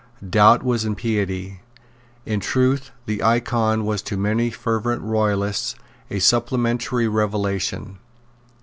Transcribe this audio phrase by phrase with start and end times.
[0.27, 1.59] Doubt was impiety.
[2.25, 5.75] In truth the Icon was to many fervent Royalists
[6.09, 7.99] a supplementary revelation.